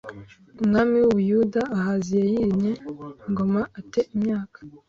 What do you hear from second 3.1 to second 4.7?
ingoma a te imyaka